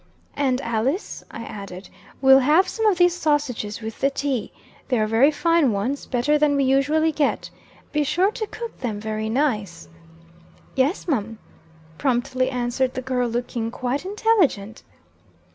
"And 0.35 0.61
Alice," 0.61 1.23
I 1.29 1.43
added, 1.43 1.89
"we'll 2.23 2.39
have 2.39 2.67
some 2.67 2.87
of 2.87 2.97
these 2.97 3.13
sausages 3.15 3.81
with 3.81 3.99
the 3.99 4.09
tea. 4.09 4.51
They 4.87 4.97
are 4.97 5.05
very 5.05 5.29
fine 5.29 5.71
ones 5.71 6.07
better 6.07 6.39
than 6.39 6.55
we 6.55 6.63
usually 6.63 7.11
get. 7.11 7.51
Be 7.91 8.03
sure 8.03 8.31
to 8.31 8.47
cook 8.47 8.79
them 8.79 8.99
very 8.99 9.29
nice." 9.29 9.89
"Yes, 10.73 11.07
mum," 11.07 11.37
promptly 11.99 12.49
answered 12.49 12.95
the 12.95 13.03
girl, 13.03 13.27
looking 13.29 13.69
quite 13.69 14.03
intelligent. 14.03 14.81